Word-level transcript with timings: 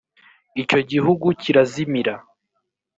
icyo 0.61 0.79
gihugu 0.91 1.25
kirazimira 1.41 2.13